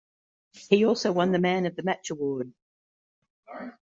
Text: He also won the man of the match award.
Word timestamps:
He 0.71 0.83
also 0.83 1.11
won 1.11 1.31
the 1.31 1.37
man 1.37 1.67
of 1.67 1.75
the 1.75 1.83
match 1.83 2.09
award. 2.09 2.51